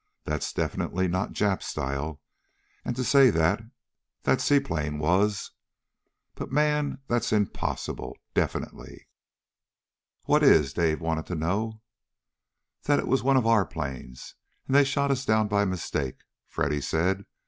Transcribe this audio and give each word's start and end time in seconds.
That's 0.23 0.51
definitely 0.51 1.07
not 1.07 1.31
Jap 1.33 1.61
style. 1.61 2.19
And 2.83 2.95
to 2.95 3.03
say 3.03 3.29
that 3.29 3.61
that 4.23 4.41
seaplane 4.41 4.97
was 4.97 5.51
But, 6.33 6.51
man! 6.51 6.97
That's 7.07 7.31
impossible! 7.31 8.17
Definitely!" 8.33 9.05
"What 10.25 10.41
is?" 10.41 10.73
Dave 10.73 11.01
wanted 11.01 11.27
to 11.27 11.35
know. 11.35 11.81
"That 12.85 12.97
it 12.97 13.05
was 13.07 13.21
one 13.21 13.37
of 13.37 13.45
our 13.45 13.63
planes, 13.63 14.33
and 14.65 14.75
they 14.75 14.85
shot 14.85 15.11
us 15.11 15.23
down 15.23 15.47
by 15.47 15.65
mistake," 15.65 16.21
Freddy 16.47 16.81
said. 16.81 17.27